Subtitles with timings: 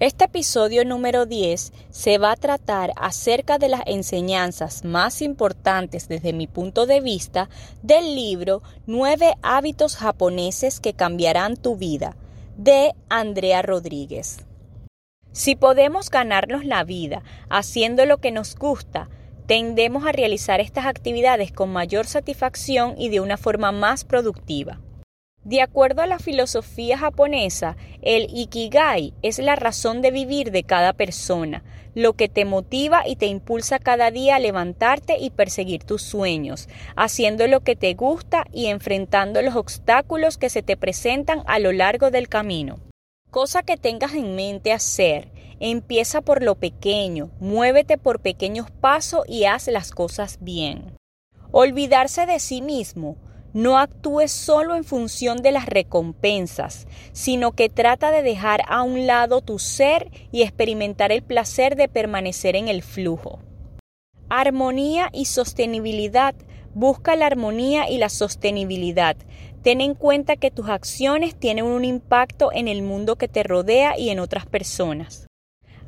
[0.00, 6.32] Este episodio número 10 se va a tratar acerca de las enseñanzas más importantes desde
[6.32, 7.48] mi punto de vista
[7.82, 12.16] del libro Nueve hábitos japoneses que cambiarán tu vida
[12.56, 14.46] de Andrea Rodríguez.
[15.32, 19.08] Si podemos ganarnos la vida haciendo lo que nos gusta,
[19.46, 24.78] tendemos a realizar estas actividades con mayor satisfacción y de una forma más productiva.
[25.44, 30.92] De acuerdo a la filosofía japonesa, el ikigai es la razón de vivir de cada
[30.92, 31.62] persona,
[31.94, 36.68] lo que te motiva y te impulsa cada día a levantarte y perseguir tus sueños,
[36.96, 41.72] haciendo lo que te gusta y enfrentando los obstáculos que se te presentan a lo
[41.72, 42.80] largo del camino.
[43.30, 49.44] Cosa que tengas en mente hacer, empieza por lo pequeño, muévete por pequeños pasos y
[49.44, 50.96] haz las cosas bien.
[51.50, 53.16] Olvidarse de sí mismo
[53.52, 59.06] no actúe solo en función de las recompensas, sino que trata de dejar a un
[59.06, 63.40] lado tu ser y experimentar el placer de permanecer en el flujo.
[64.28, 66.34] Armonía y sostenibilidad.
[66.74, 69.16] Busca la armonía y la sostenibilidad.
[69.62, 73.98] Ten en cuenta que tus acciones tienen un impacto en el mundo que te rodea
[73.98, 75.26] y en otras personas.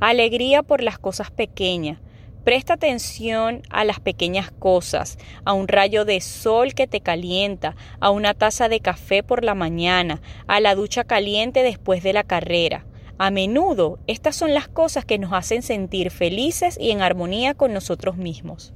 [0.00, 2.00] Alegría por las cosas pequeñas.
[2.44, 8.10] Presta atención a las pequeñas cosas, a un rayo de sol que te calienta, a
[8.10, 12.86] una taza de café por la mañana, a la ducha caliente después de la carrera.
[13.18, 17.74] A menudo estas son las cosas que nos hacen sentir felices y en armonía con
[17.74, 18.72] nosotros mismos.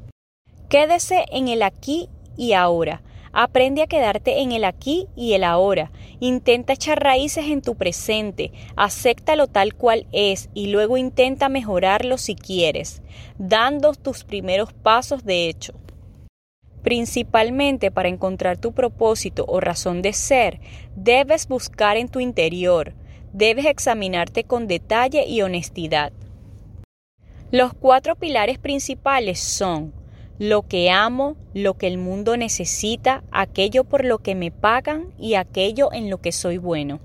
[0.69, 3.03] Quédese en el aquí y ahora.
[3.37, 5.91] Aprende a quedarte en el aquí y el ahora.
[6.21, 12.37] Intenta echar raíces en tu presente, acéptalo tal cual es y luego intenta mejorarlo si
[12.37, 13.03] quieres,
[13.37, 15.75] dando tus primeros pasos de hecho.
[16.83, 20.61] Principalmente para encontrar tu propósito o razón de ser,
[20.95, 22.95] debes buscar en tu interior,
[23.33, 26.13] debes examinarte con detalle y honestidad.
[27.51, 29.93] Los cuatro pilares principales son
[30.39, 35.35] lo que amo, lo que el mundo necesita, aquello por lo que me pagan y
[35.35, 37.01] aquello en lo que soy bueno.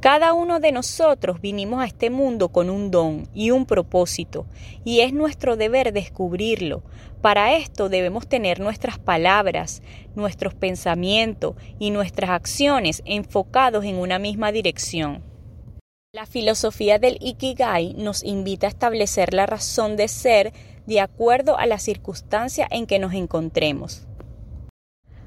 [0.00, 4.44] Cada uno de nosotros vinimos a este mundo con un don y un propósito,
[4.84, 6.82] y es nuestro deber descubrirlo.
[7.22, 9.82] Para esto debemos tener nuestras palabras,
[10.14, 15.22] nuestros pensamientos y nuestras acciones enfocados en una misma dirección.
[16.12, 20.52] La filosofía del Ikigai nos invita a establecer la razón de ser
[20.86, 24.06] de acuerdo a la circunstancia en que nos encontremos,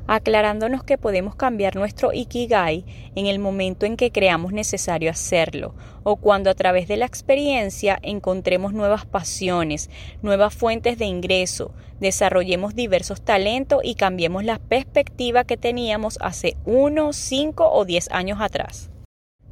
[0.07, 2.85] aclarándonos que podemos cambiar nuestro ikigai
[3.15, 7.99] en el momento en que creamos necesario hacerlo, o cuando a través de la experiencia
[8.01, 9.89] encontremos nuevas pasiones,
[10.21, 17.11] nuevas fuentes de ingreso, desarrollemos diversos talentos y cambiemos la perspectiva que teníamos hace uno,
[17.11, 18.89] cinco o diez años atrás.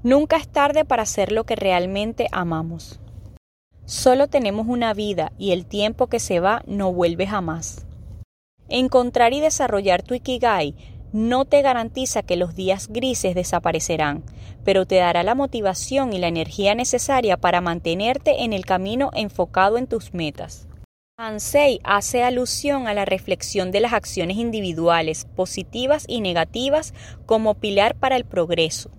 [0.03, 2.99] Nunca es tarde para hacer lo que realmente amamos.
[3.85, 7.85] Solo tenemos una vida y el tiempo que se va no vuelve jamás.
[8.67, 10.73] Encontrar y desarrollar tu Ikigai
[11.13, 14.23] no te garantiza que los días grises desaparecerán,
[14.63, 19.77] pero te dará la motivación y la energía necesaria para mantenerte en el camino enfocado
[19.77, 20.67] en tus metas.
[21.17, 26.93] Hansei hace alusión a la reflexión de las acciones individuales, positivas y negativas,
[27.27, 28.89] como pilar para el progreso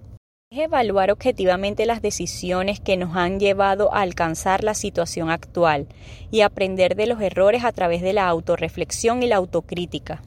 [0.58, 5.86] evaluar objetivamente las decisiones que nos han llevado a alcanzar la situación actual
[6.30, 10.22] y aprender de los errores a través de la autorreflexión y la autocrítica.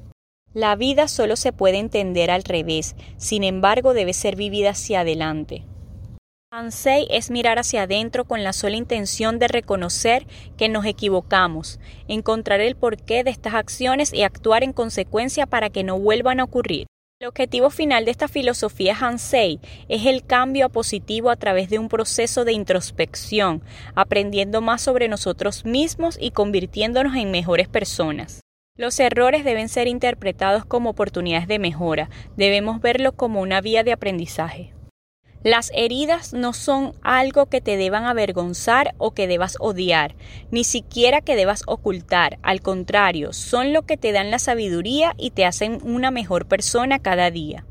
[0.53, 5.63] La vida solo se puede entender al revés, sin embargo debe ser vivida hacia adelante.
[6.51, 10.25] Ansei es mirar hacia adentro con la sola intención de reconocer
[10.57, 15.83] que nos equivocamos, encontrar el porqué de estas acciones y actuar en consecuencia para que
[15.83, 16.87] no vuelvan a ocurrir.
[17.21, 21.77] El objetivo final de esta filosofía Hansei es el cambio a positivo a través de
[21.77, 23.61] un proceso de introspección,
[23.93, 28.39] aprendiendo más sobre nosotros mismos y convirtiéndonos en mejores personas.
[28.77, 33.91] Los errores deben ser interpretados como oportunidades de mejora, debemos verlos como una vía de
[33.91, 34.73] aprendizaje.
[35.43, 40.15] Las heridas no son algo que te deban avergonzar o que debas odiar,
[40.51, 45.31] ni siquiera que debas ocultar, al contrario, son lo que te dan la sabiduría y
[45.31, 47.65] te hacen una mejor persona cada día.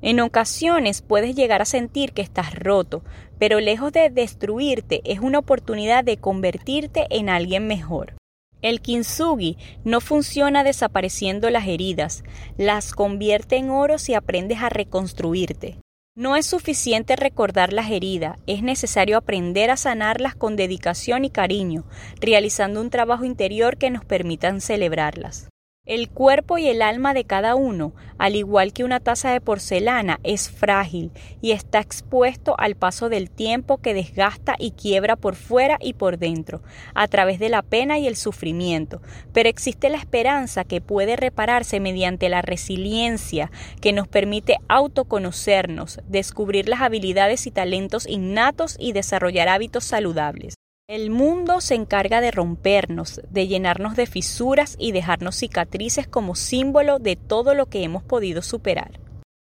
[0.00, 3.04] En ocasiones puedes llegar a sentir que estás roto,
[3.38, 8.14] pero lejos de destruirte es una oportunidad de convertirte en alguien mejor.
[8.62, 12.24] El kintsugi no funciona desapareciendo las heridas,
[12.56, 15.83] las convierte en oro si aprendes a reconstruirte.
[16.16, 21.82] No es suficiente recordar las heridas, es necesario aprender a sanarlas con dedicación y cariño,
[22.20, 25.48] realizando un trabajo interior que nos permitan celebrarlas.
[25.86, 30.18] El cuerpo y el alma de cada uno, al igual que una taza de porcelana,
[30.22, 31.10] es frágil
[31.42, 36.16] y está expuesto al paso del tiempo que desgasta y quiebra por fuera y por
[36.16, 36.62] dentro,
[36.94, 39.02] a través de la pena y el sufrimiento.
[39.34, 43.50] Pero existe la esperanza que puede repararse mediante la resiliencia
[43.82, 50.54] que nos permite autoconocernos, descubrir las habilidades y talentos innatos y desarrollar hábitos saludables.
[50.86, 56.98] El mundo se encarga de rompernos, de llenarnos de fisuras y dejarnos cicatrices como símbolo
[56.98, 59.00] de todo lo que hemos podido superar.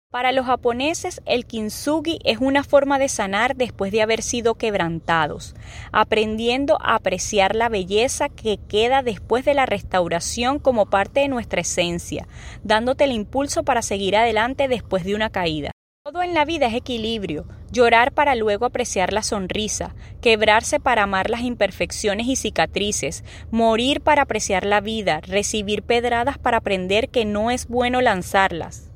[0.10, 5.54] Para los japoneses, el kintsugi es una forma de sanar después de haber sido quebrantados,
[5.92, 11.62] aprendiendo a apreciar la belleza que queda después de la restauración como parte de nuestra
[11.62, 12.28] esencia,
[12.64, 15.70] dándote el impulso para seguir adelante después de una caída.
[16.10, 21.30] Todo en la vida es equilibrio, llorar para luego apreciar la sonrisa, quebrarse para amar
[21.30, 27.52] las imperfecciones y cicatrices, morir para apreciar la vida, recibir pedradas para aprender que no
[27.52, 28.90] es bueno lanzarlas.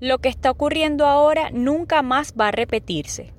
[0.00, 3.35] Lo que está ocurriendo ahora nunca más va a repetirse.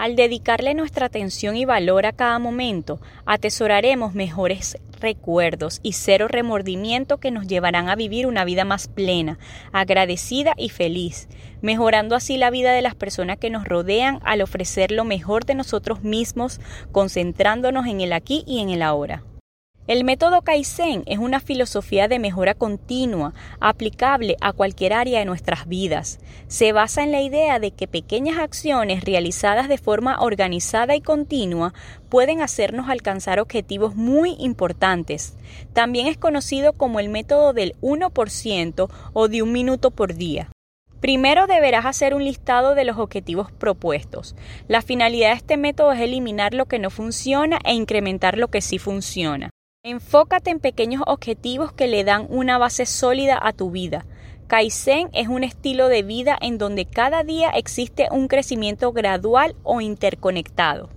[0.00, 7.18] Al dedicarle nuestra atención y valor a cada momento, atesoraremos mejores recuerdos y cero remordimiento
[7.18, 9.38] que nos llevarán a vivir una vida más plena,
[9.72, 11.28] agradecida y feliz,
[11.60, 15.54] mejorando así la vida de las personas que nos rodean al ofrecer lo mejor de
[15.54, 16.62] nosotros mismos,
[16.92, 19.22] concentrándonos en el aquí y en el ahora.
[19.90, 25.66] El método Kaizen es una filosofía de mejora continua, aplicable a cualquier área de nuestras
[25.66, 26.20] vidas.
[26.46, 31.74] Se basa en la idea de que pequeñas acciones realizadas de forma organizada y continua
[32.08, 35.36] pueden hacernos alcanzar objetivos muy importantes.
[35.72, 40.52] También es conocido como el método del 1% o de un minuto por día.
[41.00, 44.36] Primero deberás hacer un listado de los objetivos propuestos.
[44.68, 48.60] La finalidad de este método es eliminar lo que no funciona e incrementar lo que
[48.60, 49.50] sí funciona.
[49.82, 54.04] Enfócate en pequeños objetivos que le dan una base sólida a tu vida.
[54.46, 59.80] Kaizen es un estilo de vida en donde cada día existe un crecimiento gradual o
[59.80, 60.90] interconectado.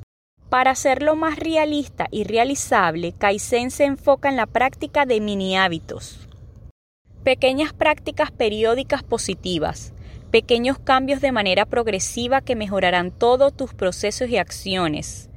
[0.50, 6.28] Para hacerlo más realista y realizable, Kaizen se enfoca en la práctica de mini hábitos.
[7.24, 9.94] Pequeñas prácticas periódicas positivas,
[10.30, 15.30] pequeños cambios de manera progresiva que mejorarán todos tus procesos y acciones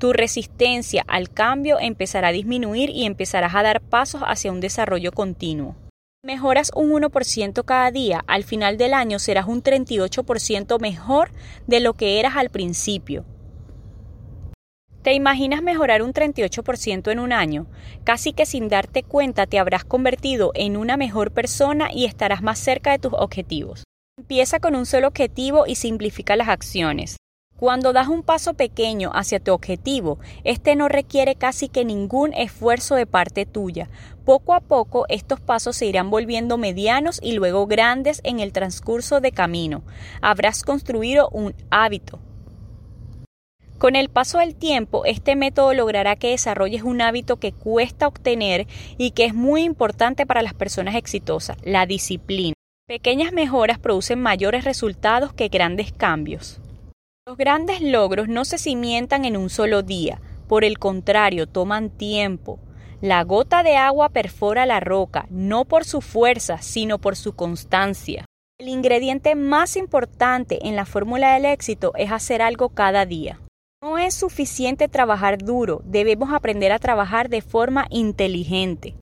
[0.00, 5.12] tu resistencia al cambio empezará a disminuir y empezarás a dar pasos hacia un desarrollo
[5.12, 5.76] continuo.
[6.24, 11.30] Mejoras un 1% cada día, al final del año serás un 38% mejor
[11.66, 13.24] de lo que eras al principio.
[15.02, 17.66] ¿Te imaginas mejorar un 38% en un año?
[18.04, 22.58] Casi que sin darte cuenta te habrás convertido en una mejor persona y estarás más
[22.58, 23.84] cerca de tus objetivos.
[24.18, 27.16] Empieza con un solo objetivo y simplifica las acciones.
[27.60, 32.94] Cuando das un paso pequeño hacia tu objetivo, este no requiere casi que ningún esfuerzo
[32.94, 33.90] de parte tuya.
[34.24, 39.20] Poco a poco estos pasos se irán volviendo medianos y luego grandes en el transcurso
[39.20, 39.82] de camino.
[40.22, 42.18] Habrás construido un hábito.
[43.76, 48.68] Con el paso del tiempo, este método logrará que desarrolles un hábito que cuesta obtener
[48.96, 52.54] y que es muy importante para las personas exitosas, la disciplina.
[52.86, 56.58] Pequeñas mejoras producen mayores resultados que grandes cambios.
[57.26, 62.58] Los grandes logros no se cimientan en un solo día, por el contrario, toman tiempo.
[63.02, 68.24] La gota de agua perfora la roca, no por su fuerza, sino por su constancia.
[68.58, 73.38] El ingrediente más importante en la fórmula del éxito es hacer algo cada día.
[73.82, 78.96] No es suficiente trabajar duro, debemos aprender a trabajar de forma inteligente.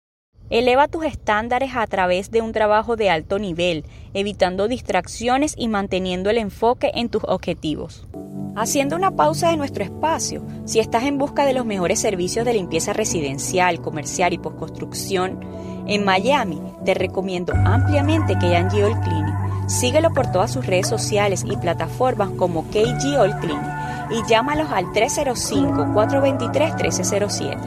[0.51, 6.31] Eleva tus estándares a través de un trabajo de alto nivel, evitando distracciones y manteniendo
[6.31, 8.09] el enfoque en tus objetivos.
[8.57, 12.55] Haciendo una pausa de nuestro espacio, si estás en busca de los mejores servicios de
[12.55, 15.39] limpieza residencial, comercial y postconstrucción,
[15.87, 19.69] en Miami te recomiendo ampliamente que Oil Cleaning.
[19.69, 23.71] Síguelo por todas sus redes sociales y plataformas como KG Oil Cleaning
[24.11, 27.59] y llámalos al 305-423-1307.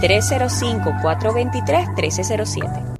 [0.00, 2.96] 305-423-1307.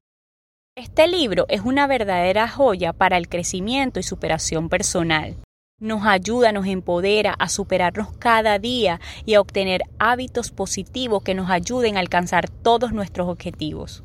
[0.76, 5.36] Este libro es una verdadera joya para el crecimiento y superación personal.
[5.80, 11.48] Nos ayuda, nos empodera a superarnos cada día y a obtener hábitos positivos que nos
[11.50, 14.04] ayuden a alcanzar todos nuestros objetivos.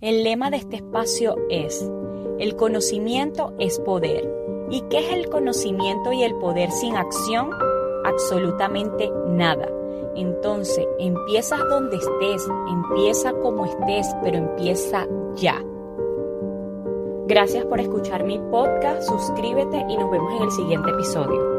[0.00, 1.90] El lema de este espacio es,
[2.38, 4.28] el conocimiento es poder.
[4.70, 7.50] ¿Y qué es el conocimiento y el poder sin acción?
[8.04, 9.79] Absolutamente nada.
[10.14, 15.62] Entonces, empiezas donde estés, empieza como estés, pero empieza ya.
[17.26, 21.49] Gracias por escuchar mi podcast, suscríbete y nos vemos en el siguiente episodio.